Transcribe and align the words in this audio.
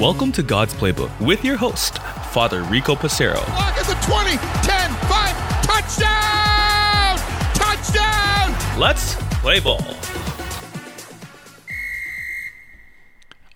Welcome 0.00 0.32
to 0.32 0.42
God's 0.42 0.74
Playbook 0.74 1.20
with 1.20 1.44
your 1.44 1.56
host, 1.56 1.98
Father 2.32 2.62
Rico 2.64 2.96
Passero. 2.96 3.36
Lock 3.36 3.78
at 3.78 3.86
the 3.86 3.94
20, 4.04 4.30
10, 4.66 4.90
5, 5.06 5.62
touchdown! 5.62 7.18
Touchdown! 7.54 8.80
Let's 8.80 9.14
play 9.40 9.60
ball. 9.60 9.80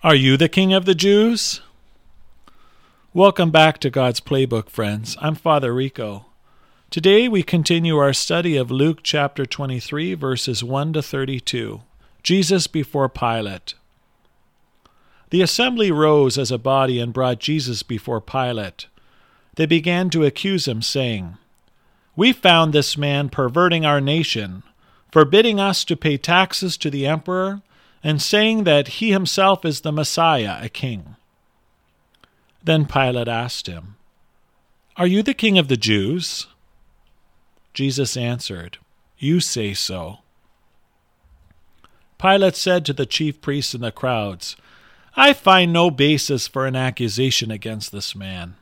Are 0.03 0.15
you 0.15 0.37
the 0.37 0.47
king 0.47 0.71
of 0.71 0.85
the 0.85 0.95
Jews? 0.95 1.59
Welcome 3.13 3.51
back 3.51 3.79
to 3.79 3.89
God's 3.89 4.21
Playbook, 4.21 4.69
friends. 4.69 5.17
I'm 5.19 5.35
Father 5.35 5.73
Rico. 5.73 6.27
Today 6.89 7.27
we 7.27 7.43
continue 7.43 7.97
our 7.97 8.13
study 8.13 8.55
of 8.55 8.71
Luke 8.71 8.99
chapter 9.03 9.45
23, 9.45 10.13
verses 10.13 10.63
1 10.63 10.93
to 10.93 11.01
32. 11.01 11.81
Jesus 12.23 12.67
before 12.67 13.09
Pilate. 13.09 13.73
The 15.31 15.41
assembly 15.41 15.91
rose 15.91 16.37
as 16.37 16.51
a 16.51 16.57
body 16.57 16.99
and 16.99 17.13
brought 17.13 17.39
Jesus 17.39 17.83
before 17.83 18.21
Pilate. 18.21 18.87
They 19.55 19.65
began 19.65 20.09
to 20.11 20.25
accuse 20.25 20.67
him, 20.67 20.81
saying, 20.81 21.37
We 22.15 22.33
found 22.33 22.73
this 22.73 22.97
man 22.97 23.29
perverting 23.29 23.85
our 23.85 24.01
nation, 24.01 24.63
forbidding 25.11 25.59
us 25.59 25.83
to 25.85 25.95
pay 25.95 26.17
taxes 26.17 26.77
to 26.77 26.89
the 26.89 27.07
emperor 27.07 27.61
and 28.03 28.21
saying 28.21 28.63
that 28.63 28.87
he 28.99 29.11
himself 29.11 29.63
is 29.65 29.81
the 29.81 29.91
Messiah, 29.91 30.57
a 30.61 30.69
king. 30.69 31.15
Then 32.63 32.85
Pilate 32.85 33.27
asked 33.27 33.67
him, 33.67 33.95
Are 34.97 35.07
you 35.07 35.23
the 35.23 35.33
king 35.33 35.57
of 35.57 35.67
the 35.67 35.77
Jews? 35.77 36.47
Jesus 37.73 38.17
answered, 38.17 38.77
You 39.17 39.39
say 39.39 39.73
so. 39.73 40.19
Pilate 42.21 42.55
said 42.55 42.85
to 42.85 42.93
the 42.93 43.07
chief 43.07 43.41
priests 43.41 43.73
and 43.73 43.83
the 43.83 43.91
crowds, 43.91 44.55
I 45.15 45.33
find 45.33 45.73
no 45.73 45.89
basis 45.89 46.47
for 46.47 46.67
an 46.67 46.75
accusation 46.75 47.49
against 47.49 47.91
this 47.91 48.15
man. 48.15 48.55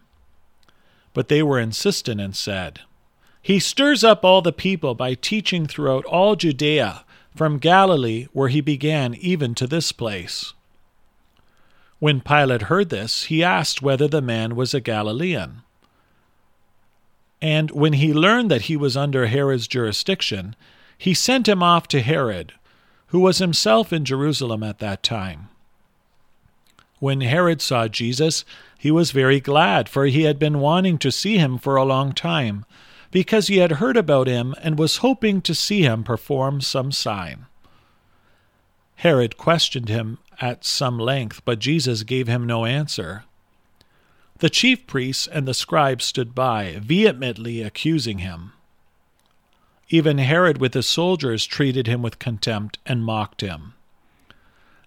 But 1.13 1.27
they 1.27 1.43
were 1.43 1.59
insistent 1.59 2.21
and 2.21 2.35
said, 2.35 2.79
He 3.41 3.59
stirs 3.59 4.03
up 4.03 4.23
all 4.23 4.41
the 4.41 4.53
people 4.53 4.95
by 4.95 5.13
teaching 5.13 5.65
throughout 5.65 6.05
all 6.05 6.37
Judea 6.37 7.03
from 7.35 7.59
Galilee, 7.59 8.27
where 8.31 8.47
he 8.47 8.61
began, 8.61 9.13
even 9.15 9.53
to 9.55 9.67
this 9.67 9.91
place. 9.91 10.53
When 11.99 12.21
Pilate 12.21 12.63
heard 12.63 12.89
this, 12.89 13.25
he 13.25 13.43
asked 13.43 13.81
whether 13.81 14.07
the 14.07 14.21
man 14.21 14.55
was 14.55 14.73
a 14.73 14.79
Galilean. 14.79 15.63
And 17.41 17.71
when 17.71 17.93
he 17.93 18.13
learned 18.13 18.49
that 18.51 18.63
he 18.63 18.77
was 18.77 18.95
under 18.95 19.27
Herod's 19.27 19.67
jurisdiction, 19.67 20.55
he 20.97 21.13
sent 21.13 21.47
him 21.47 21.61
off 21.61 21.87
to 21.89 22.01
Herod, 22.01 22.53
who 23.09 23.19
was 23.19 23.39
himself 23.39 23.91
in 23.91 24.05
Jerusalem 24.05 24.63
at 24.63 24.79
that 24.79 25.03
time. 25.03 25.49
When 26.99 27.21
Herod 27.21 27.61
saw 27.61 27.87
Jesus, 27.87 28.43
he 28.77 28.91
was 28.91 29.11
very 29.11 29.39
glad, 29.39 29.87
for 29.89 30.05
he 30.05 30.23
had 30.23 30.37
been 30.37 30.59
wanting 30.59 30.97
to 30.99 31.11
see 31.11 31.37
him 31.37 31.57
for 31.57 31.75
a 31.75 31.85
long 31.85 32.13
time 32.13 32.65
because 33.11 33.47
he 33.47 33.57
had 33.57 33.73
heard 33.73 33.97
about 33.97 34.27
him 34.27 34.53
and 34.61 34.77
was 34.77 34.97
hoping 34.97 35.41
to 35.41 35.55
see 35.55 35.81
him 35.81 36.03
perform 36.03 36.61
some 36.61 36.91
sign. 36.91 37.45
Herod 38.97 39.37
questioned 39.37 39.89
him 39.89 40.19
at 40.41 40.65
some 40.65 40.99
length, 40.99 41.41
but 41.45 41.59
Jesus 41.59 42.03
gave 42.03 42.27
him 42.27 42.45
no 42.45 42.65
answer. 42.65 43.23
The 44.39 44.49
chief 44.49 44.85
priests 44.87 45.27
and 45.27 45.47
the 45.47 45.53
scribes 45.53 46.05
stood 46.05 46.35
by, 46.35 46.77
vehemently 46.81 47.61
accusing 47.61 48.19
him. 48.19 48.53
Even 49.89 50.19
Herod 50.19 50.59
with 50.59 50.75
his 50.75 50.87
soldiers 50.87 51.45
treated 51.45 51.87
him 51.87 52.01
with 52.01 52.19
contempt 52.19 52.77
and 52.85 53.03
mocked 53.03 53.41
him. 53.41 53.73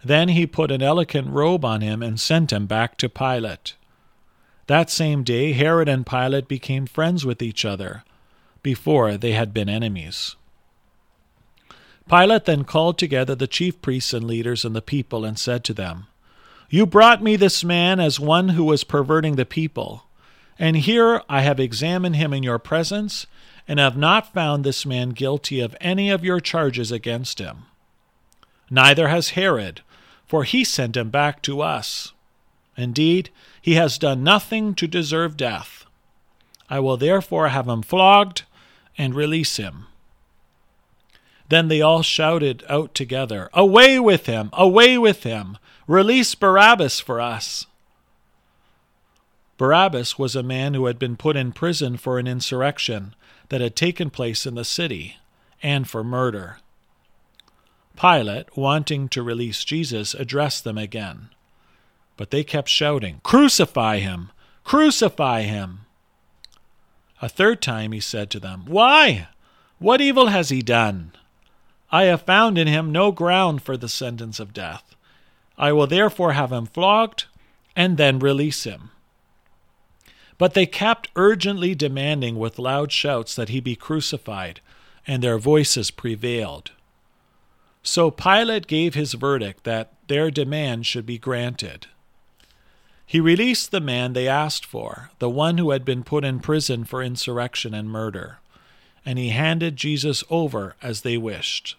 Then 0.04 0.28
he 0.28 0.46
put 0.46 0.70
an 0.70 0.82
elegant 0.82 1.28
robe 1.28 1.64
on 1.64 1.80
him 1.80 2.02
and 2.02 2.18
sent 2.18 2.52
him 2.52 2.66
back 2.66 2.96
to 2.98 3.08
Pilate. 3.08 3.74
That 4.68 4.90
same 4.90 5.22
day 5.24 5.52
Herod 5.52 5.88
and 5.88 6.06
Pilate 6.06 6.48
became 6.48 6.86
friends 6.86 7.26
with 7.26 7.42
each 7.42 7.64
other, 7.64 8.04
before 8.62 9.16
they 9.16 9.32
had 9.32 9.52
been 9.52 9.68
enemies. 9.68 10.36
Pilate 12.08 12.44
then 12.44 12.64
called 12.64 12.98
together 12.98 13.34
the 13.34 13.46
chief 13.46 13.80
priests 13.82 14.12
and 14.12 14.24
leaders 14.24 14.64
and 14.64 14.74
the 14.74 14.82
people 14.82 15.24
and 15.24 15.38
said 15.38 15.64
to 15.64 15.74
them, 15.74 16.06
You 16.68 16.86
brought 16.86 17.22
me 17.22 17.36
this 17.36 17.64
man 17.64 18.00
as 18.00 18.20
one 18.20 18.50
who 18.50 18.64
was 18.64 18.84
perverting 18.84 19.36
the 19.36 19.46
people. 19.46 20.04
And 20.62 20.76
here 20.76 21.20
I 21.28 21.40
have 21.40 21.58
examined 21.58 22.14
him 22.14 22.32
in 22.32 22.44
your 22.44 22.60
presence, 22.60 23.26
and 23.66 23.80
have 23.80 23.96
not 23.96 24.32
found 24.32 24.62
this 24.62 24.86
man 24.86 25.08
guilty 25.10 25.58
of 25.58 25.74
any 25.80 26.08
of 26.08 26.24
your 26.24 26.38
charges 26.38 26.92
against 26.92 27.40
him. 27.40 27.64
Neither 28.70 29.08
has 29.08 29.30
Herod, 29.30 29.80
for 30.24 30.44
he 30.44 30.62
sent 30.62 30.96
him 30.96 31.10
back 31.10 31.42
to 31.42 31.62
us. 31.62 32.12
Indeed, 32.76 33.30
he 33.60 33.74
has 33.74 33.98
done 33.98 34.22
nothing 34.22 34.76
to 34.76 34.86
deserve 34.86 35.36
death. 35.36 35.84
I 36.70 36.78
will 36.78 36.96
therefore 36.96 37.48
have 37.48 37.66
him 37.66 37.82
flogged 37.82 38.44
and 38.96 39.16
release 39.16 39.56
him. 39.56 39.86
Then 41.48 41.66
they 41.66 41.82
all 41.82 42.04
shouted 42.04 42.62
out 42.68 42.94
together, 42.94 43.50
Away 43.52 43.98
with 43.98 44.26
him! 44.26 44.48
Away 44.52 44.96
with 44.96 45.24
him! 45.24 45.58
Release 45.88 46.36
Barabbas 46.36 47.00
for 47.00 47.20
us! 47.20 47.66
Barabbas 49.62 50.18
was 50.18 50.34
a 50.34 50.42
man 50.42 50.74
who 50.74 50.86
had 50.86 50.98
been 50.98 51.16
put 51.16 51.36
in 51.36 51.52
prison 51.52 51.96
for 51.96 52.18
an 52.18 52.26
insurrection 52.26 53.14
that 53.48 53.60
had 53.60 53.76
taken 53.76 54.10
place 54.10 54.44
in 54.44 54.56
the 54.56 54.64
city, 54.64 55.18
and 55.62 55.88
for 55.88 56.02
murder. 56.02 56.58
Pilate, 57.96 58.56
wanting 58.56 59.08
to 59.10 59.22
release 59.22 59.62
Jesus, 59.62 60.14
addressed 60.14 60.64
them 60.64 60.76
again. 60.76 61.28
But 62.16 62.32
they 62.32 62.42
kept 62.42 62.68
shouting, 62.70 63.20
Crucify 63.22 64.00
him! 64.00 64.32
Crucify 64.64 65.42
him! 65.42 65.82
A 67.20 67.28
third 67.28 67.62
time 67.62 67.92
he 67.92 68.00
said 68.00 68.30
to 68.30 68.40
them, 68.40 68.64
Why? 68.66 69.28
What 69.78 70.00
evil 70.00 70.26
has 70.26 70.48
he 70.48 70.62
done? 70.62 71.12
I 71.92 72.06
have 72.06 72.22
found 72.22 72.58
in 72.58 72.66
him 72.66 72.90
no 72.90 73.12
ground 73.12 73.62
for 73.62 73.76
the 73.76 73.88
sentence 73.88 74.40
of 74.40 74.52
death. 74.52 74.96
I 75.56 75.70
will 75.70 75.86
therefore 75.86 76.32
have 76.32 76.50
him 76.50 76.66
flogged 76.66 77.26
and 77.76 77.96
then 77.96 78.18
release 78.18 78.64
him. 78.64 78.91
But 80.42 80.54
they 80.54 80.66
kept 80.66 81.08
urgently 81.14 81.72
demanding 81.76 82.36
with 82.36 82.58
loud 82.58 82.90
shouts 82.90 83.36
that 83.36 83.48
he 83.48 83.60
be 83.60 83.76
crucified, 83.76 84.60
and 85.06 85.22
their 85.22 85.38
voices 85.38 85.92
prevailed. 85.92 86.72
So 87.84 88.10
Pilate 88.10 88.66
gave 88.66 88.94
his 88.94 89.12
verdict 89.12 89.62
that 89.62 89.92
their 90.08 90.32
demand 90.32 90.84
should 90.84 91.06
be 91.06 91.16
granted. 91.16 91.86
He 93.06 93.20
released 93.20 93.70
the 93.70 93.78
man 93.78 94.14
they 94.14 94.26
asked 94.26 94.66
for, 94.66 95.12
the 95.20 95.30
one 95.30 95.58
who 95.58 95.70
had 95.70 95.84
been 95.84 96.02
put 96.02 96.24
in 96.24 96.40
prison 96.40 96.82
for 96.82 97.04
insurrection 97.04 97.72
and 97.72 97.88
murder, 97.88 98.40
and 99.06 99.20
he 99.20 99.28
handed 99.28 99.76
Jesus 99.76 100.24
over 100.28 100.74
as 100.82 101.02
they 101.02 101.16
wished. 101.16 101.76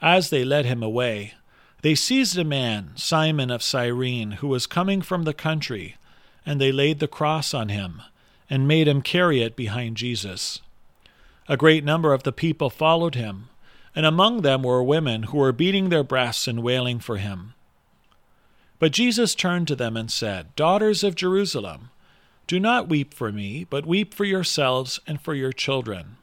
As 0.00 0.30
they 0.30 0.46
led 0.46 0.64
him 0.64 0.82
away, 0.82 1.34
they 1.82 1.94
seized 1.94 2.38
a 2.38 2.42
man, 2.42 2.92
Simon 2.94 3.50
of 3.50 3.62
Cyrene, 3.62 4.30
who 4.40 4.48
was 4.48 4.66
coming 4.66 5.02
from 5.02 5.24
the 5.24 5.34
country, 5.34 5.96
and 6.44 6.60
they 6.60 6.72
laid 6.72 6.98
the 6.98 7.08
cross 7.08 7.54
on 7.54 7.68
him, 7.68 8.02
and 8.50 8.68
made 8.68 8.88
him 8.88 9.02
carry 9.02 9.42
it 9.42 9.56
behind 9.56 9.96
Jesus. 9.96 10.60
A 11.48 11.56
great 11.56 11.84
number 11.84 12.12
of 12.12 12.22
the 12.22 12.32
people 12.32 12.70
followed 12.70 13.14
him, 13.14 13.48
and 13.94 14.06
among 14.06 14.42
them 14.42 14.62
were 14.62 14.82
women 14.82 15.24
who 15.24 15.38
were 15.38 15.52
beating 15.52 15.88
their 15.88 16.04
breasts 16.04 16.48
and 16.48 16.62
wailing 16.62 16.98
for 16.98 17.16
him. 17.18 17.54
But 18.78 18.92
Jesus 18.92 19.34
turned 19.34 19.68
to 19.68 19.76
them 19.76 19.96
and 19.96 20.10
said, 20.10 20.56
Daughters 20.56 21.04
of 21.04 21.14
Jerusalem, 21.14 21.90
do 22.46 22.58
not 22.58 22.88
weep 22.88 23.14
for 23.14 23.30
me, 23.30 23.64
but 23.64 23.86
weep 23.86 24.12
for 24.12 24.24
yourselves 24.24 25.00
and 25.06 25.20
for 25.20 25.34
your 25.34 25.52
children. 25.52 26.16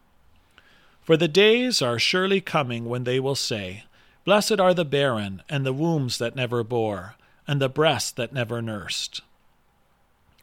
For 1.01 1.18
the 1.18 1.28
days 1.28 1.81
are 1.81 1.97
surely 1.97 2.41
coming 2.41 2.86
when 2.86 3.03
they 3.03 3.19
will 3.19 3.36
say, 3.36 3.84
Blessed 4.25 4.59
are 4.59 4.74
the 4.74 4.86
barren, 4.86 5.42
and 5.50 5.65
the 5.65 5.74
wombs 5.74 6.18
that 6.18 6.36
never 6.36 6.63
bore, 6.63 7.15
and 7.48 7.62
the 7.62 7.69
breasts 7.69 8.12
that 8.12 8.33
never 8.33 8.62
nursed. 8.62 9.22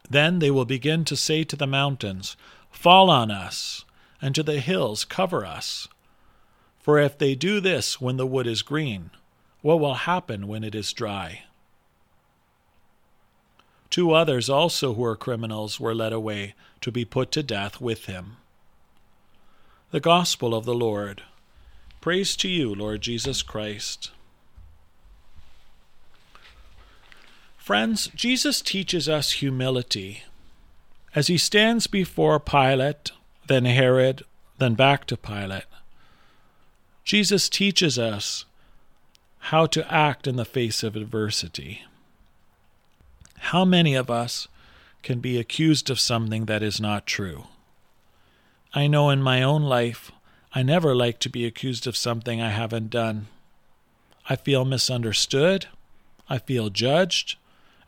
Then 0.09 0.39
they 0.39 0.51
will 0.51 0.65
begin 0.65 1.05
to 1.07 1.17
say 1.17 1.45
to 1.45 1.57
the 1.57 1.67
mountains, 1.67 2.37
Fall 2.71 3.11
on 3.11 3.31
us, 3.31 3.85
and 4.21 4.35
to 4.35 4.43
the 4.43 4.61
hills, 4.61 5.05
Cover 5.05 5.45
us. 5.45 5.89
For 6.79 6.99
if 6.99 7.19
they 7.19 7.35
do 7.35 7.61
this 7.61 8.01
when 8.01 8.17
the 8.17 8.27
wood 8.27 8.47
is 8.47 8.63
green, 8.63 9.11
what 9.61 9.81
will 9.81 9.95
happen 9.95 10.47
when 10.47 10.63
it 10.63 10.75
is 10.75 10.93
dry? 10.93 11.43
Two 13.91 14.13
others 14.13 14.49
also 14.49 14.95
who 14.95 15.03
were 15.03 15.17
criminals 15.17 15.81
were 15.81 15.95
led 15.95 16.13
away 16.13 16.55
to 16.81 16.93
be 16.93 17.05
put 17.05 17.33
to 17.33 17.43
death 17.43 17.81
with 17.81 18.07
him. 18.07 18.37
The 19.91 20.01
Gospel 20.01 20.55
of 20.55 20.65
the 20.65 20.75
Lord. 20.75 21.23
Praise 22.01 22.37
to 22.37 22.49
you, 22.49 22.75
Lord 22.75 23.01
Jesus 23.01 23.43
Christ. 23.43 24.11
Friends, 27.67 28.11
Jesus 28.15 28.63
teaches 28.63 29.09
us 29.09 29.33
humility. 29.43 30.23
As 31.17 31.27
he 31.27 31.37
stands 31.37 31.89
before 31.89 32.39
Pilate, 32.39 33.11
then 33.49 33.65
Herod, 33.65 34.23
then 34.59 34.75
back 34.75 35.05
to 35.07 35.17
Pilate, 35.17 35.65
Jesus 37.03 37.49
teaches 37.49 37.99
us 37.99 38.45
how 39.51 39.67
to 39.67 39.93
act 39.93 40.29
in 40.29 40.37
the 40.37 40.45
face 40.45 40.85
of 40.85 40.95
adversity. 40.95 41.83
How 43.51 43.65
many 43.65 43.97
of 43.97 44.13
us 44.13 44.47
can 45.03 45.19
be 45.19 45.37
accused 45.37 45.91
of 45.91 45.99
something 45.99 46.45
that 46.45 46.63
is 46.63 46.81
not 46.81 47.05
true? 47.05 47.47
I 48.75 48.87
know 48.87 49.11
in 49.11 49.21
my 49.21 49.43
own 49.43 49.63
life, 49.63 50.13
I 50.55 50.63
never 50.63 50.95
like 50.95 51.19
to 51.19 51.29
be 51.29 51.45
accused 51.45 51.89
of 51.89 51.97
something 51.97 52.41
I 52.41 52.51
haven't 52.51 52.91
done. 52.91 53.27
I 54.31 54.37
feel 54.37 54.65
misunderstood. 54.65 55.67
I 56.29 56.39
feel 56.39 56.71
judged. 56.71 57.35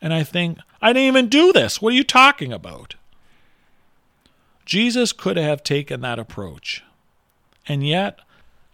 And 0.01 0.13
I 0.13 0.23
think, 0.23 0.59
I 0.81 0.93
didn't 0.93 1.07
even 1.07 1.29
do 1.29 1.51
this. 1.51 1.81
What 1.81 1.93
are 1.93 1.97
you 1.97 2.03
talking 2.03 2.53
about? 2.53 2.95
Jesus 4.65 5.11
could 5.11 5.37
have 5.37 5.63
taken 5.63 6.01
that 6.01 6.19
approach. 6.19 6.83
And 7.67 7.85
yet, 7.85 8.19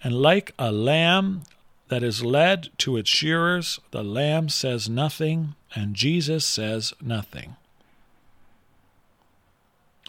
and 0.04 0.14
like 0.14 0.54
a 0.60 0.72
lamb 0.72 1.44
that 1.88 2.04
is 2.04 2.24
led 2.24 2.70
to 2.80 2.98
its 2.98 3.10
shearers, 3.10 3.80
the 3.92 4.04
lamb 4.04 4.50
says 4.50 4.90
nothing, 4.90 5.56
and 5.74 5.96
Jesus 5.96 6.46
says 6.46 6.94
nothing. 7.02 7.56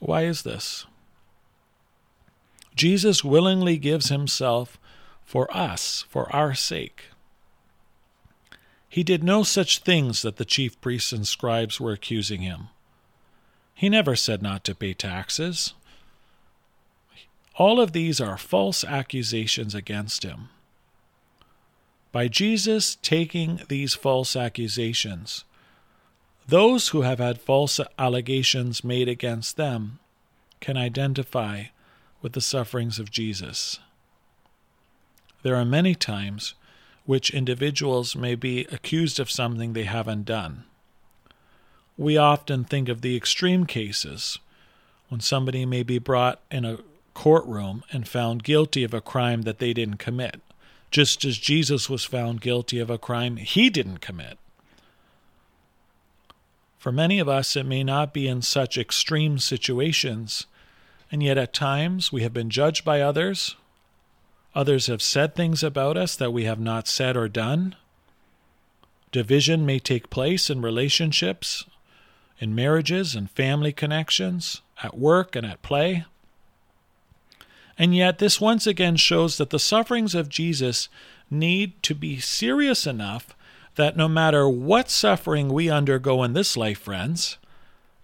Why 0.01 0.25
is 0.25 0.43
this? 0.43 0.87
Jesus 2.75 3.25
willingly 3.25 3.79
gives 3.79 4.09
himself 4.09 4.79
for 5.25 5.55
us, 5.57 6.05
for 6.09 6.35
our 6.35 6.55
sake. 6.55 7.05
He 8.88 9.03
did 9.03 9.23
no 9.23 9.43
such 9.43 9.81
things 9.81 10.23
that 10.23 10.37
the 10.37 10.44
chief 10.44 10.81
priests 10.81 11.12
and 11.12 11.27
scribes 11.27 11.81
were 11.81 11.93
accusing 11.93 12.43
him. 12.43 12.69
He 13.75 13.88
never 13.88 14.17
said 14.17 14.43
not 14.43 14.65
to 14.65 14.75
pay 14.75 14.94
taxes. 14.94 15.75
All 17.56 17.81
of 17.81 17.93
these 17.93 18.21
are 18.21 18.38
false 18.38 18.85
accusations 18.85 19.75
against 19.75 20.23
him. 20.23 20.49
By 22.12 22.29
Jesus 22.29 22.97
taking 23.03 23.61
these 23.69 23.94
false 23.94 24.37
accusations, 24.37 25.44
those 26.49 26.88
who 26.88 27.03
have 27.03 27.19
had 27.19 27.41
false 27.41 27.81
allegations 27.99 28.85
made 28.85 29.09
against 29.09 29.56
them 29.56 29.99
can 30.61 30.77
identify 30.77 31.65
with 32.23 32.33
the 32.33 32.41
sufferings 32.41 32.99
of 32.99 33.11
Jesus. 33.11 33.79
There 35.43 35.56
are 35.56 35.65
many 35.65 35.94
times 35.94 36.55
which 37.06 37.31
individuals 37.31 38.14
may 38.14 38.35
be 38.35 38.67
accused 38.70 39.19
of 39.19 39.31
something 39.31 39.73
they 39.73 39.85
haven't 39.85 40.25
done. 40.25 40.64
We 41.97 42.17
often 42.19 42.64
think 42.64 42.88
of 42.88 43.00
the 43.00 43.17
extreme 43.17 43.64
cases 43.64 44.38
when 45.08 45.20
somebody 45.20 45.64
may 45.64 45.82
be 45.82 45.99
brought 45.99 46.41
in 46.50 46.64
a 46.64 46.79
courtroom 47.14 47.82
and 47.91 48.06
found 48.06 48.44
guilty 48.44 48.85
of 48.85 48.93
a 48.93 49.00
crime 49.00 49.43
that 49.43 49.58
they 49.58 49.73
didn't 49.73 49.97
commit, 49.97 50.43
just 50.91 51.25
as 51.25 51.38
Jesus 51.38 51.88
was 51.88 52.05
found 52.05 52.41
guilty 52.41 52.79
of 52.79 52.91
a 52.91 52.99
crime 52.99 53.37
he 53.37 53.70
didn't 53.70 54.00
commit. 54.00 54.37
For 56.76 56.93
many 56.93 57.19
of 57.19 57.29
us, 57.29 57.56
it 57.56 57.64
may 57.67 57.82
not 57.82 58.12
be 58.12 58.29
in 58.29 58.43
such 58.43 58.76
extreme 58.76 59.38
situations, 59.38 60.47
and 61.11 61.23
yet 61.23 61.38
at 61.38 61.52
times 61.52 62.12
we 62.12 62.23
have 62.23 62.35
been 62.35 62.50
judged 62.50 62.85
by 62.85 63.00
others. 63.00 63.56
Others 64.56 64.87
have 64.87 65.03
said 65.03 65.35
things 65.35 65.62
about 65.62 65.99
us 65.99 66.17
that 66.17 66.32
we 66.32 66.44
have 66.44 66.58
not 66.58 66.88
said 66.88 67.14
or 67.14 67.29
done. 67.29 67.76
Division 69.12 69.67
may 69.67 69.79
take 69.79 70.08
place 70.08 70.49
in 70.49 70.62
relationships, 70.62 71.67
in 72.38 72.55
marriages 72.55 73.14
and 73.14 73.31
family 73.31 73.70
connections, 73.70 74.62
at 74.82 74.97
work 74.97 75.37
and 75.37 75.44
at 75.44 75.61
play. 75.61 76.06
And 77.76 77.94
yet, 77.94 78.17
this 78.17 78.41
once 78.41 78.67
again 78.67 78.97
shows 78.97 79.37
that 79.37 79.50
the 79.50 79.58
sufferings 79.58 80.14
of 80.14 80.31
Jesus 80.31 80.88
need 81.31 81.82
to 81.82 81.94
be 81.94 82.19
serious 82.19 82.87
enough 82.87 83.37
that 83.75 83.94
no 83.94 84.09
matter 84.09 84.49
what 84.49 84.88
suffering 84.88 85.50
we 85.50 85.69
undergo 85.69 86.23
in 86.23 86.32
this 86.32 86.56
life, 86.56 86.79
friends, 86.79 87.37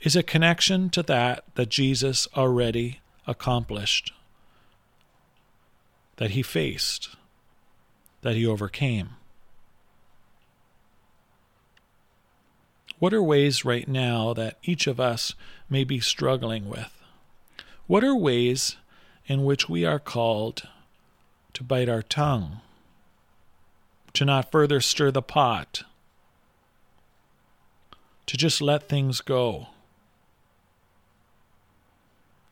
is 0.02 0.14
a 0.14 0.22
connection 0.22 0.90
to 0.90 1.02
that 1.04 1.44
that 1.54 1.70
Jesus 1.70 2.28
already 2.36 3.00
accomplished, 3.26 4.12
that 6.22 6.30
he 6.30 6.40
faced, 6.40 7.16
that 8.20 8.36
he 8.36 8.46
overcame. 8.46 9.10
What 13.00 13.12
are 13.12 13.20
ways 13.20 13.64
right 13.64 13.88
now 13.88 14.32
that 14.34 14.56
each 14.62 14.86
of 14.86 15.00
us 15.00 15.34
may 15.68 15.82
be 15.82 15.98
struggling 15.98 16.68
with? 16.68 17.02
What 17.88 18.04
are 18.04 18.14
ways 18.14 18.76
in 19.26 19.42
which 19.42 19.68
we 19.68 19.84
are 19.84 19.98
called 19.98 20.62
to 21.54 21.64
bite 21.64 21.88
our 21.88 22.02
tongue? 22.02 22.60
to 24.12 24.24
not 24.24 24.52
further 24.52 24.80
stir 24.80 25.10
the 25.10 25.22
pot, 25.22 25.82
to 28.26 28.36
just 28.36 28.62
let 28.62 28.88
things 28.88 29.20
go. 29.20 29.70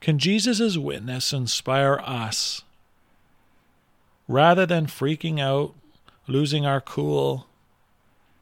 Can 0.00 0.18
Jesus' 0.18 0.76
witness 0.76 1.32
inspire 1.32 2.00
us 2.02 2.62
rather 4.30 4.64
than 4.64 4.86
freaking 4.86 5.40
out, 5.40 5.74
losing 6.28 6.64
our 6.64 6.80
cool, 6.80 7.48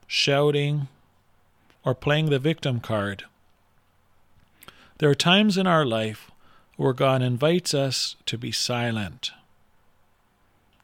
shouting, 0.07 0.87
or 1.83 1.95
playing 1.95 2.29
the 2.29 2.39
victim 2.39 2.79
card? 2.79 3.25
There 4.99 5.09
are 5.09 5.15
times 5.15 5.57
in 5.57 5.67
our 5.67 5.87
life 5.87 6.31
where 6.77 6.93
God 6.93 7.23
invites 7.23 7.73
us 7.73 8.17
to 8.27 8.37
be 8.37 8.53
silent, 8.53 9.31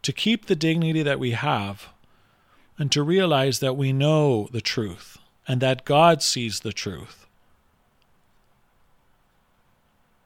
to 0.01 0.11
keep 0.11 0.47
the 0.47 0.57
dignity 0.57 1.03
that 1.03 1.21
we 1.21 1.33
have 1.33 1.89
and 2.79 2.91
to 2.91 3.03
realize 3.03 3.59
that 3.59 3.77
we 3.77 3.93
know 3.93 4.49
the 4.53 4.63
truth 4.63 5.19
and 5.47 5.61
that 5.61 5.85
God 5.85 6.23
sees 6.23 6.61
the 6.61 6.73
truth. 6.73 7.27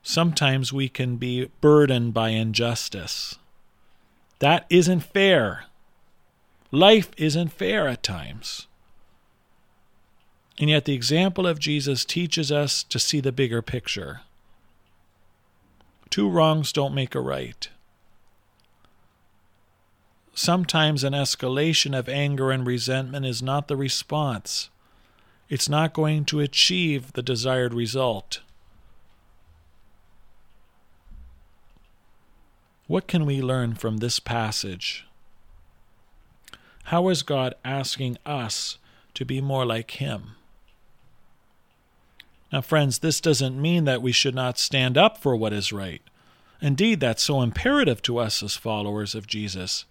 Sometimes 0.05 0.73
we 0.73 0.89
can 0.89 1.17
be 1.17 1.51
burdened 1.61 2.15
by 2.15 2.29
injustice. 2.29 3.35
That 4.39 4.67
isn't 4.71 5.01
fair. 5.01 5.65
Life 6.71 7.11
isn't 7.17 7.53
fair 7.53 7.89
at 7.89 8.03
times. 8.03 8.67
And 10.61 10.69
yet, 10.71 10.85
the 10.85 10.95
example 10.95 11.47
of 11.47 11.59
Jesus 11.59 12.05
teaches 12.05 12.51
us 12.51 12.83
to 12.85 12.99
see 12.99 13.21
the 13.21 13.33
bigger 13.33 13.63
picture. 13.63 14.23
Two 16.11 16.29
wrongs 16.29 16.73
don't 16.73 16.95
make 16.95 17.15
a 17.15 17.21
right 17.21 17.69
sometimes 20.39 21.03
an 21.03 21.15
escalation 21.15 21.99
of 21.99 22.09
anger 22.09 22.53
and 22.53 22.67
resentment 22.67 23.27
is 23.27 23.43
not 23.43 23.67
the 23.67 23.77
response. 23.77 24.71
It's 25.49 25.69
not 25.69 25.93
going 25.93 26.25
to 26.27 26.41
achieve 26.41 27.13
the 27.13 27.23
desired 27.23 27.75
result. 27.75 28.41
What 32.89 33.07
can 33.07 33.27
we 33.27 33.43
learn 33.43 33.75
from 33.75 33.99
this 33.99 34.19
passage? 34.19 35.07
How 36.85 37.09
is 37.09 37.23
God 37.23 37.55
asking 37.63 38.17
us 38.25 38.79
to 39.13 39.27
be 39.27 39.43
more 39.43 39.67
like 39.67 39.93
Him? 39.93 40.37
Now, 42.51 42.63
friends, 42.63 43.01
this 43.01 43.21
doesn't 43.21 43.61
mean 43.61 43.85
that 43.85 44.01
we 44.01 44.11
should 44.11 44.35
not 44.35 44.59
stand 44.59 44.97
up 44.97 45.19
for 45.19 45.37
what 45.37 45.53
is 45.53 45.71
right. 45.71 46.01
Indeed, 46.63 47.01
that's 47.01 47.23
so 47.23 47.43
imperative 47.43 48.01
to 48.03 48.17
us 48.17 48.43
as 48.43 48.57
followers 48.57 49.15
of 49.15 49.27
Jesus. 49.27 49.85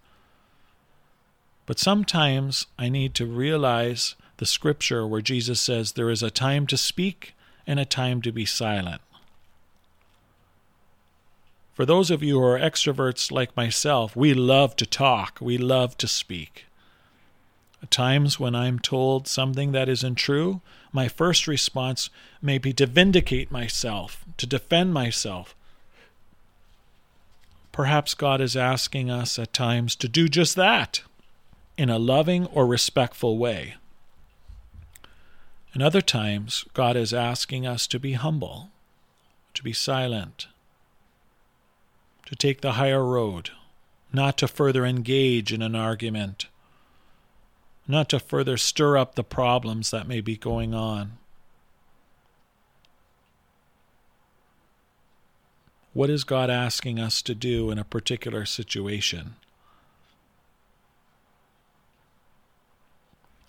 But 1.68 1.77
sometimes 1.77 2.66
I 2.80 2.89
need 2.89 3.13
to 3.16 3.27
realize 3.27 4.16
the 4.38 4.48
scripture 4.48 5.06
where 5.06 5.22
Jesus 5.22 5.62
says 5.62 5.92
there 5.92 6.10
is 6.10 6.24
a 6.24 6.32
time 6.32 6.66
to 6.66 6.77
speak 6.77 7.36
and 7.68 7.80
a 7.80 7.86
time 7.86 8.24
to 8.24 8.32
be 8.32 8.46
silent. 8.46 9.01
For 11.77 11.86
those 11.86 12.10
of 12.10 12.24
you 12.24 12.39
who 12.39 12.43
are 12.43 12.60
extroverts 12.60 13.31
like 13.31 13.55
myself, 13.55 14.15
we 14.15 14.34
love 14.34 14.75
to 14.77 14.86
talk, 14.88 15.38
we 15.39 15.60
love 15.60 15.96
to 16.00 16.07
speak. 16.07 16.65
At 17.84 17.91
times 17.91 18.39
when 18.39 18.55
I'm 18.55 18.79
told 18.79 19.27
something 19.27 19.74
that 19.74 19.88
isn't 19.88 20.15
true, 20.15 20.62
my 20.91 21.07
first 21.07 21.46
response 21.46 22.10
may 22.41 22.57
be 22.57 22.74
to 22.74 22.88
vindicate 22.88 23.51
myself, 23.51 24.25
to 24.38 24.48
defend 24.48 24.91
myself. 24.91 25.53
Perhaps 27.72 28.15
God 28.15 28.41
is 28.41 28.57
asking 28.57 29.12
us 29.12 29.38
at 29.38 29.53
times 29.53 29.96
to 29.98 30.07
do 30.07 30.27
just 30.27 30.55
that 30.55 31.03
in 31.77 31.91
a 31.91 32.00
loving 32.00 32.48
or 32.48 32.65
respectful 32.65 33.38
way. 33.38 33.75
And 35.75 35.84
other 35.84 36.01
times, 36.01 36.65
God 36.74 36.96
is 36.96 37.13
asking 37.13 37.67
us 37.67 37.86
to 37.86 38.00
be 38.00 38.13
humble, 38.13 38.72
to 39.53 39.62
be 39.62 39.74
silent, 39.74 40.48
to 42.27 42.36
take 42.36 42.60
the 42.60 42.74
higher 42.74 43.05
road, 43.05 43.51
not 44.12 44.38
to 44.38 44.50
further 44.50 44.86
engage 44.86 45.53
in 45.53 45.62
an 45.62 45.75
argument, 45.75 46.48
not 47.88 48.10
to 48.10 48.19
further 48.19 48.57
stir 48.57 48.98
up 48.98 49.15
the 49.15 49.24
problems 49.24 49.91
that 49.91 50.10
may 50.10 50.19
be 50.19 50.36
going 50.36 50.74
on. 50.74 51.13
What 55.93 56.10
is 56.10 56.25
God 56.25 56.50
asking 56.50 57.00
us 57.00 57.22
to 57.22 57.34
do 57.34 57.72
in 57.72 57.79
a 57.79 57.86
particular 57.86 58.46
situation? 58.46 59.36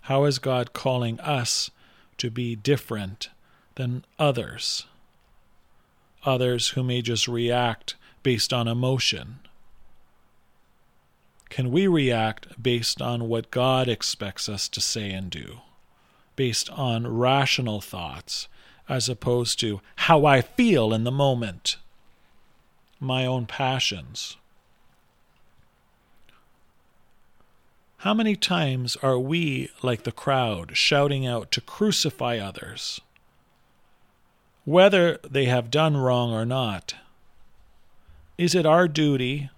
How 0.03 0.25
is 0.25 0.39
God 0.39 0.73
calling 0.73 1.19
us 1.19 1.73
to 2.19 2.31
be 2.31 2.55
different 2.55 3.29
than 3.75 4.05
others? 4.21 4.87
Others 6.25 6.69
who 6.69 6.85
may 6.85 7.03
just 7.03 7.27
react 7.27 7.97
based 8.29 8.53
on 8.53 8.69
emotion. 8.69 9.39
Can 11.49 11.73
we 11.73 11.87
react 11.87 12.63
based 12.63 13.01
on 13.01 13.27
what 13.27 13.51
God 13.51 13.89
expects 13.89 14.51
us 14.51 14.69
to 14.69 14.83
say 14.83 15.13
and 15.13 15.31
do? 15.31 15.61
Based 16.37 16.69
on 16.69 17.17
rational 17.17 17.81
thoughts, 17.81 18.47
as 18.87 19.09
opposed 19.09 19.59
to 19.61 19.81
how 19.97 20.27
I 20.27 20.43
feel 20.43 20.93
in 20.93 21.05
the 21.05 21.11
moment, 21.11 21.79
my 23.01 23.25
own 23.25 23.47
passions. 23.47 24.37
How 28.05 28.13
many 28.13 28.37
times 28.37 28.95
are 28.97 29.19
we, 29.19 29.71
like 29.81 30.03
the 30.03 30.13
crowd, 30.13 30.77
shouting 30.77 31.27
out 31.27 31.51
to 31.53 31.63
crucify 31.63 32.37
others, 32.37 33.01
whether 34.67 35.17
they 35.27 35.47
have 35.47 35.71
done 35.71 35.97
wrong 35.97 36.31
or 36.31 36.45
not? 36.45 36.95
Is 38.39 38.55
it 38.55 38.65
our 38.65 38.87
duty 38.87 39.51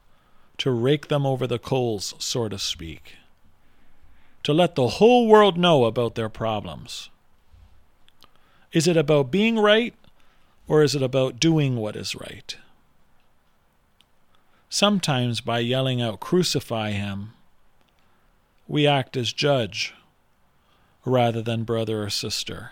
to 0.57 0.71
rake 0.71 1.09
them 1.09 1.27
over 1.27 1.47
the 1.47 1.59
coals, 1.59 2.15
so 2.19 2.49
to 2.49 2.59
speak? 2.59 3.17
To 4.45 4.55
let 4.55 4.75
the 4.75 4.89
whole 4.89 5.29
world 5.29 5.59
know 5.59 5.85
about 5.85 6.15
their 6.15 6.31
problems? 6.31 7.11
Is 8.73 8.89
it 8.89 8.97
about 8.97 9.31
being 9.31 9.59
right, 9.59 9.95
or 10.67 10.83
is 10.83 10.95
it 10.95 11.03
about 11.03 11.39
doing 11.39 11.77
what 11.77 11.95
is 11.95 12.15
right? 12.15 12.57
Sometimes 14.71 15.43
by 15.43 15.59
yelling 15.59 16.01
out, 16.01 16.21
Crucify 16.21 16.93
him, 16.93 17.35
we 18.67 18.87
act 18.87 19.15
as 19.15 19.35
judge 19.35 19.93
rather 21.05 21.43
than 21.43 21.65
brother 21.65 22.03
or 22.03 22.09
sister. 22.09 22.71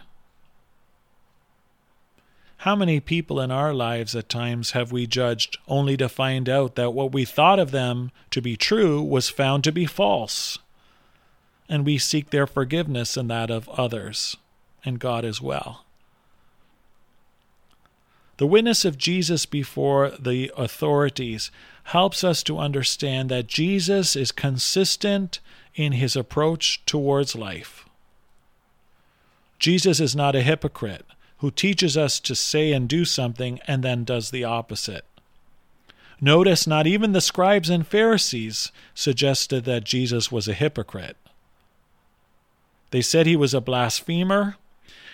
How 2.62 2.74
many 2.74 2.98
people 2.98 3.40
in 3.40 3.52
our 3.52 3.72
lives 3.72 4.16
at 4.16 4.28
times 4.28 4.72
have 4.72 4.90
we 4.90 5.06
judged 5.06 5.58
only 5.68 5.96
to 5.96 6.08
find 6.08 6.48
out 6.48 6.74
that 6.74 6.90
what 6.90 7.12
we 7.12 7.24
thought 7.24 7.60
of 7.60 7.70
them 7.70 8.10
to 8.32 8.42
be 8.42 8.56
true 8.56 9.00
was 9.00 9.28
found 9.28 9.62
to 9.62 9.70
be 9.70 9.86
false? 9.86 10.58
And 11.68 11.86
we 11.86 11.98
seek 11.98 12.30
their 12.30 12.48
forgiveness 12.48 13.16
and 13.16 13.30
that 13.30 13.48
of 13.48 13.68
others, 13.68 14.36
and 14.84 14.98
God 14.98 15.24
as 15.24 15.40
well. 15.40 15.84
The 18.38 18.46
witness 18.46 18.84
of 18.84 18.98
Jesus 18.98 19.46
before 19.46 20.10
the 20.18 20.50
authorities 20.56 21.52
helps 21.84 22.24
us 22.24 22.42
to 22.42 22.58
understand 22.58 23.28
that 23.28 23.46
Jesus 23.46 24.16
is 24.16 24.32
consistent 24.32 25.38
in 25.76 25.92
his 25.92 26.16
approach 26.16 26.84
towards 26.86 27.36
life. 27.36 27.84
Jesus 29.60 30.00
is 30.00 30.16
not 30.16 30.34
a 30.34 30.42
hypocrite 30.42 31.04
who 31.38 31.50
teaches 31.50 31.96
us 31.96 32.20
to 32.20 32.34
say 32.34 32.72
and 32.72 32.88
do 32.88 33.04
something 33.04 33.60
and 33.66 33.82
then 33.82 34.04
does 34.04 34.30
the 34.30 34.44
opposite. 34.44 35.04
Notice 36.20 36.66
not 36.66 36.86
even 36.86 37.12
the 37.12 37.20
scribes 37.20 37.70
and 37.70 37.86
Pharisees 37.86 38.72
suggested 38.94 39.64
that 39.64 39.84
Jesus 39.84 40.32
was 40.32 40.48
a 40.48 40.54
hypocrite. 40.54 41.16
They 42.90 43.02
said 43.02 43.26
he 43.26 43.36
was 43.36 43.54
a 43.54 43.60
blasphemer. 43.60 44.56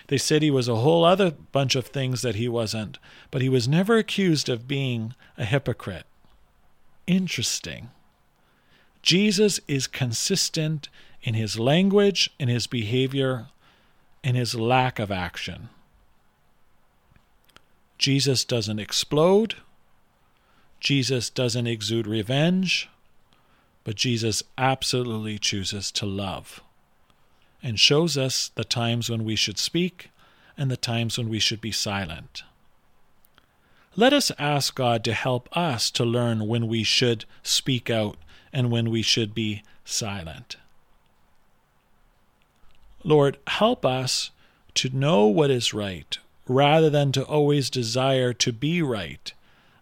They 0.07 0.17
said 0.17 0.41
he 0.41 0.51
was 0.51 0.67
a 0.67 0.77
whole 0.77 1.03
other 1.03 1.31
bunch 1.51 1.75
of 1.75 1.87
things 1.87 2.21
that 2.21 2.35
he 2.35 2.47
wasn't, 2.47 2.97
but 3.29 3.41
he 3.41 3.49
was 3.49 3.67
never 3.67 3.97
accused 3.97 4.49
of 4.49 4.67
being 4.67 5.13
a 5.37 5.45
hypocrite. 5.45 6.05
Interesting. 7.05 7.89
Jesus 9.01 9.59
is 9.67 9.85
consistent 9.85 10.89
in 11.21 11.35
his 11.35 11.59
language, 11.59 12.31
in 12.39 12.47
his 12.47 12.65
behavior, 12.65 13.47
in 14.23 14.35
his 14.35 14.55
lack 14.55 14.97
of 14.97 15.11
action. 15.11 15.69
Jesus 17.97 18.43
doesn't 18.43 18.79
explode. 18.79 19.55
Jesus 20.79 21.29
doesn't 21.29 21.67
exude 21.67 22.07
revenge. 22.07 22.89
But 23.83 23.95
Jesus 23.95 24.43
absolutely 24.57 25.37
chooses 25.37 25.91
to 25.91 26.05
love 26.05 26.61
and 27.61 27.79
shows 27.79 28.17
us 28.17 28.49
the 28.55 28.63
times 28.63 29.09
when 29.09 29.23
we 29.23 29.35
should 29.35 29.57
speak 29.57 30.09
and 30.57 30.69
the 30.71 30.77
times 30.77 31.17
when 31.17 31.29
we 31.29 31.39
should 31.39 31.61
be 31.61 31.71
silent. 31.71 32.43
Let 33.95 34.11
us 34.11 34.31
ask 34.37 34.75
God 34.75 35.03
to 35.05 35.13
help 35.13 35.55
us 35.55 35.89
to 35.91 36.03
learn 36.03 36.47
when 36.47 36.67
we 36.67 36.83
should 36.83 37.25
speak 37.43 37.89
out 37.89 38.17
and 38.51 38.71
when 38.71 38.89
we 38.89 39.01
should 39.01 39.33
be 39.33 39.63
silent. 39.85 40.57
Lord, 43.03 43.37
help 43.47 43.85
us 43.85 44.31
to 44.75 44.89
know 44.89 45.27
what 45.27 45.51
is 45.51 45.73
right 45.73 46.17
rather 46.47 46.89
than 46.89 47.11
to 47.11 47.23
always 47.23 47.69
desire 47.69 48.33
to 48.33 48.51
be 48.51 48.81
right 48.81 49.33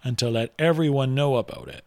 and 0.04 0.18
to 0.18 0.30
let 0.30 0.54
everyone 0.58 1.16
know 1.16 1.38
about 1.38 1.68
it. 1.68 1.84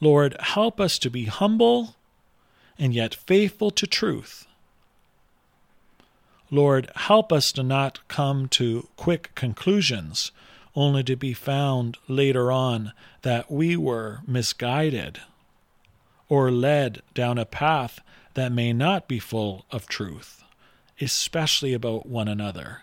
Lord, 0.00 0.36
help 0.40 0.80
us 0.80 0.98
to 1.00 1.10
be 1.10 1.26
humble 1.26 1.96
and 2.78 2.94
yet 2.94 3.14
faithful 3.14 3.70
to 3.72 3.86
truth. 3.86 4.46
Lord, 6.50 6.90
help 6.96 7.32
us 7.32 7.52
to 7.52 7.62
not 7.62 8.00
come 8.08 8.48
to 8.48 8.88
quick 8.96 9.32
conclusions 9.34 10.32
only 10.74 11.02
to 11.04 11.16
be 11.16 11.32
found 11.32 11.96
later 12.08 12.50
on 12.50 12.92
that 13.22 13.50
we 13.50 13.76
were 13.76 14.20
misguided 14.26 15.20
or 16.28 16.50
led 16.50 17.02
down 17.12 17.38
a 17.38 17.44
path 17.44 18.00
that 18.34 18.52
may 18.52 18.72
not 18.72 19.08
be 19.08 19.18
full 19.18 19.64
of 19.70 19.86
truth, 19.86 20.42
especially 21.00 21.72
about 21.72 22.06
one 22.06 22.28
another. 22.28 22.82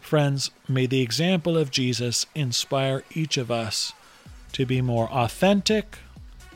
Friends, 0.00 0.50
may 0.66 0.86
the 0.86 1.02
example 1.02 1.58
of 1.58 1.70
Jesus 1.70 2.24
inspire 2.34 3.02
each 3.14 3.36
of 3.36 3.50
us 3.50 3.92
to 4.52 4.64
be 4.64 4.80
more 4.80 5.10
authentic, 5.10 5.98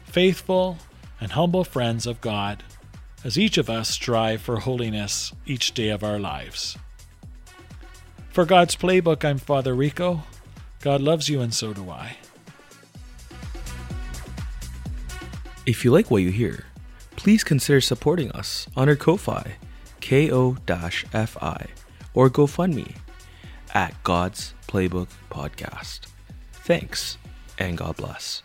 faithful, 0.04 0.78
and 1.20 1.32
humble 1.32 1.64
friends 1.64 2.06
of 2.06 2.20
God 2.20 2.62
as 3.24 3.38
each 3.38 3.58
of 3.58 3.68
us 3.68 3.90
strive 3.90 4.40
for 4.40 4.60
holiness 4.60 5.32
each 5.46 5.72
day 5.72 5.90
of 5.90 6.02
our 6.02 6.18
lives. 6.18 6.76
For 8.30 8.44
God's 8.44 8.74
Playbook, 8.74 9.24
I'm 9.24 9.38
Father 9.38 9.74
Rico. 9.74 10.22
God 10.80 11.00
loves 11.00 11.28
you, 11.28 11.40
and 11.40 11.52
so 11.52 11.72
do 11.72 11.90
I. 11.90 12.16
If 15.66 15.84
you 15.84 15.92
like 15.92 16.10
what 16.10 16.22
you 16.22 16.30
hear, 16.30 16.64
please 17.22 17.44
consider 17.44 17.80
supporting 17.80 18.32
us 18.32 18.66
on 18.76 18.88
our 18.88 18.96
Ko-Fi, 18.96 19.54
ko-fi, 20.00 21.66
or 22.14 22.28
GoFundMe 22.28 22.96
at 23.74 23.94
God's 24.02 24.54
Playbook 24.66 25.06
Podcast. 25.30 26.00
Thanks, 26.52 27.18
and 27.60 27.78
God 27.78 27.96
bless. 27.96 28.42